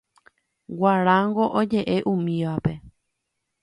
Guarango 0.79 1.43
ojeʼe 1.61 1.95
umívape. 2.13 2.73